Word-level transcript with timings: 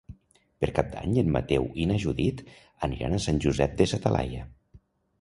Per 0.63 0.69
Cap 0.79 0.89
d'Any 0.93 1.13
en 1.23 1.29
Mateu 1.35 1.69
i 1.85 1.87
na 1.91 1.99
Judit 2.05 2.43
aniran 2.91 3.15
a 3.15 3.23
Sant 3.29 3.41
Josep 3.47 3.81
de 3.83 3.93
sa 3.95 4.05
Talaia. 4.09 4.53